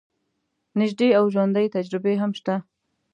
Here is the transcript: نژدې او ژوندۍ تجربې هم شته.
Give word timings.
نژدې 0.79 1.09
او 1.17 1.23
ژوندۍ 1.33 1.67
تجربې 1.75 2.13
هم 2.21 2.31
شته. 2.39 2.55